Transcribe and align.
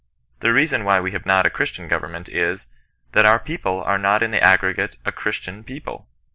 The 0.39 0.51
reason 0.51 0.83
why 0.83 0.99
we 0.99 1.11
have 1.11 1.27
not 1.27 1.45
a 1.45 1.51
Christian 1.51 1.87
govefnment 1.87 2.27
is, 2.27 2.65
that 3.11 3.27
our 3.27 3.37
people 3.37 3.83
are 3.83 3.99
not 3.99 4.23
in 4.23 4.31
the 4.31 4.39
t^ggreghiQ 4.39 4.97
a 5.05 5.11
Christian 5.11 5.63
people. 5.63 6.07